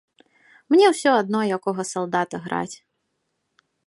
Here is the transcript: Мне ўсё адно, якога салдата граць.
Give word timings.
Мне 0.75 0.85
ўсё 0.93 1.11
адно, 1.21 1.41
якога 1.57 1.83
салдата 1.91 2.35
граць. 2.47 2.75